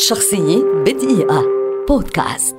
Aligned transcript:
شخصية 0.00 0.64
بدقيقة. 0.86 1.44
بودكاست. 1.88 2.56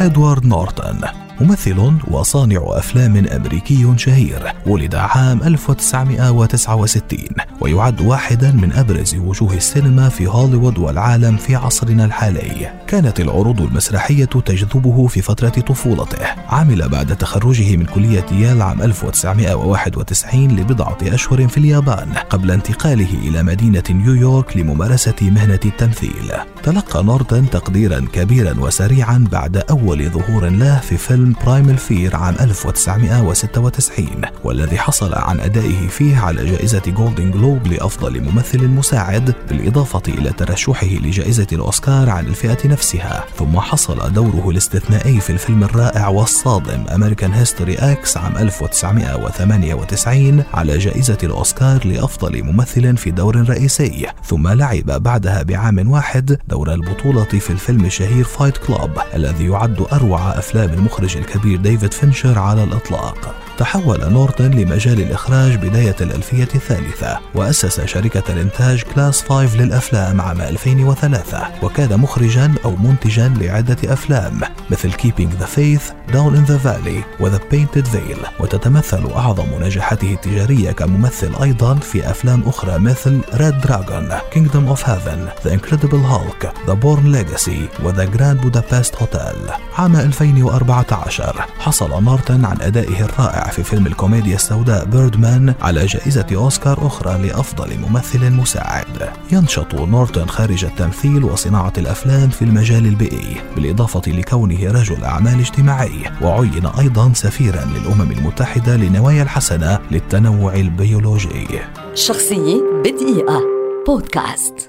إدوارد 0.00 0.46
نورتون 0.46 1.23
ممثل 1.40 1.98
وصانع 2.10 2.60
أفلام 2.66 3.26
أمريكي 3.26 3.94
شهير 3.96 4.52
ولد 4.66 4.94
عام 4.94 5.42
1969 5.42 7.18
ويعد 7.60 8.00
واحدا 8.00 8.52
من 8.52 8.72
أبرز 8.72 9.14
وجوه 9.14 9.54
السينما 9.54 10.08
في 10.08 10.26
هوليوود 10.26 10.78
والعالم 10.78 11.36
في 11.36 11.56
عصرنا 11.56 12.04
الحالي. 12.04 12.72
كانت 12.86 13.20
العروض 13.20 13.60
المسرحية 13.60 14.24
تجذبه 14.24 15.06
في 15.06 15.22
فترة 15.22 15.48
طفولته. 15.48 16.26
عمل 16.48 16.88
بعد 16.88 17.16
تخرجه 17.16 17.76
من 17.76 17.84
كلية 17.84 18.26
يال 18.32 18.62
عام 18.62 18.82
1991 18.82 20.56
لبضعة 20.56 20.98
أشهر 21.02 21.48
في 21.48 21.58
اليابان 21.58 22.12
قبل 22.30 22.50
انتقاله 22.50 23.28
إلى 23.28 23.42
مدينة 23.42 23.82
نيويورك 23.90 24.56
لممارسة 24.56 25.16
مهنة 25.22 25.60
التمثيل. 25.64 26.32
تلقى 26.62 27.04
نورتن 27.04 27.50
تقديرا 27.50 28.00
كبيرا 28.12 28.60
وسريعا 28.60 29.26
بعد 29.32 29.56
أول 29.56 30.10
ظهور 30.10 30.48
له 30.48 30.80
في 30.80 30.96
فيلم 30.96 31.23
Primal 31.32 31.78
Fear 31.78 32.16
عام 32.16 32.34
1996 32.40 34.06
والذي 34.44 34.78
حصل 34.78 35.14
عن 35.14 35.40
أدائه 35.40 35.88
فيه 35.88 36.18
على 36.18 36.46
جائزة 36.46 36.82
جولدن 36.86 37.30
جلوب 37.30 37.66
لأفضل 37.66 38.20
ممثل 38.20 38.68
مساعد 38.68 39.34
بالإضافة 39.48 40.02
إلى 40.08 40.30
ترشحه 40.30 40.86
لجائزة 40.86 41.46
الأوسكار 41.52 42.10
عن 42.10 42.26
الفئة 42.26 42.68
نفسها. 42.68 43.24
ثم 43.38 43.60
حصل 43.60 44.12
دوره 44.12 44.50
الاستثنائي 44.50 45.20
في 45.20 45.30
الفيلم 45.30 45.64
الرائع 45.64 46.08
والصادم 46.08 46.84
American 46.94 47.32
History 47.32 47.74
X 47.74 48.16
عام 48.16 48.36
1998 48.36 50.44
على 50.54 50.78
جائزة 50.78 51.18
الأوسكار 51.22 51.86
لأفضل 51.86 52.42
ممثل 52.42 52.96
في 52.96 53.10
دور 53.10 53.48
رئيسي. 53.48 54.06
ثم 54.24 54.48
لعب 54.48 55.02
بعدها 55.02 55.42
بعام 55.42 55.90
واحد 55.90 56.38
دور 56.48 56.74
البطولة 56.74 57.24
في 57.24 57.50
الفيلم 57.50 57.84
الشهير 57.84 58.24
Fight 58.24 58.56
Club 58.56 58.98
الذي 59.14 59.44
يعد 59.44 59.86
أروع 59.92 60.38
أفلام 60.38 60.70
المخرج 60.70 61.13
الكبير 61.16 61.58
ديفيد 61.58 61.92
فينشر 61.92 62.38
على 62.38 62.64
الإطلاق. 62.64 63.43
تحول 63.58 64.12
نورتن 64.12 64.50
لمجال 64.50 65.00
الإخراج 65.00 65.56
بداية 65.56 65.96
الألفية 66.00 66.48
الثالثة 66.54 67.18
وأسس 67.34 67.80
شركة 67.80 68.32
الإنتاج 68.32 68.82
Class 68.82 69.22
5 69.22 69.56
للأفلام 69.56 70.20
عام 70.20 70.40
2003 70.40 71.46
وكان 71.62 72.00
مخرجا 72.00 72.54
أو 72.64 72.76
منتجا 72.76 73.28
لعدة 73.28 73.92
أفلام 73.92 74.40
مثل 74.70 74.92
Keeping 74.92 75.30
the 75.40 75.46
Faith, 75.46 75.92
Down 76.12 76.34
in 76.34 76.44
the 76.46 76.58
Valley 76.66 77.20
و 77.20 77.30
The 77.30 77.40
Painted 77.52 77.86
Veil 77.86 78.40
وتتمثل 78.40 79.10
أعظم 79.10 79.46
نجاحاته 79.60 80.12
التجارية 80.14 80.72
كممثل 80.72 81.30
أيضا 81.42 81.74
في 81.74 82.10
أفلام 82.10 82.42
أخرى 82.46 82.78
مثل 82.78 83.20
Red 83.32 83.66
Dragon, 83.66 84.12
Kingdom 84.34 84.76
of 84.76 84.82
Heaven, 84.82 85.44
The 85.44 85.50
Incredible 85.50 86.04
Hulk, 86.12 86.46
The 86.66 86.74
Bourne 86.74 87.04
Legacy 87.14 87.84
و 87.84 87.92
The 87.92 88.06
Grand 88.16 88.40
Budapest 88.44 88.94
Hotel. 88.96 89.36
عام 89.78 89.96
2014 89.96 91.46
حصل 91.58 92.04
نورتن 92.04 92.44
عن 92.44 92.56
أدائه 92.60 93.04
الرائع 93.04 93.43
في 93.50 93.62
فيلم 93.62 93.86
الكوميديا 93.86 94.34
السوداء 94.34 94.84
Birdman 94.84 95.54
على 95.62 95.86
جائزة 95.86 96.26
أوسكار 96.34 96.86
أخرى 96.86 97.26
لأفضل 97.26 97.78
ممثل 97.78 98.30
مساعد. 98.30 99.10
ينشط 99.32 99.74
نورتون 99.74 100.28
خارج 100.28 100.64
التمثيل 100.64 101.24
وصناعة 101.24 101.72
الأفلام 101.78 102.28
في 102.28 102.42
المجال 102.42 102.86
البيئي 102.86 103.36
بالإضافة 103.56 104.02
لكونه 104.06 104.72
رجل 104.72 105.04
أعمال 105.04 105.38
اجتماعي 105.40 106.02
وعين 106.22 106.66
أيضا 106.66 107.12
سفيرا 107.12 107.64
للأمم 107.64 108.10
المتحدة 108.10 108.76
لنوايا 108.76 109.22
الحسنة 109.22 109.78
للتنوع 109.90 110.54
البيولوجي. 110.54 111.46
شخصية 111.94 112.62
بدقيقة. 112.84 113.40
بودكاست. 113.86 114.63